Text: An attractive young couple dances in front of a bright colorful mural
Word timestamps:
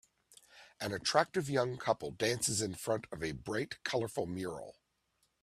An 0.79 0.93
attractive 0.93 1.47
young 1.47 1.77
couple 1.77 2.09
dances 2.09 2.59
in 2.59 2.73
front 2.73 3.05
of 3.11 3.23
a 3.23 3.33
bright 3.33 3.83
colorful 3.83 4.25
mural 4.25 4.77